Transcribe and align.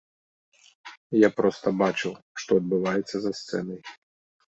Я 1.25 1.29
проста 1.37 1.67
бачыў, 1.83 2.13
што 2.43 2.51
адбываецца 2.65 3.15
за 3.29 3.39
сцэнай. 3.45 3.79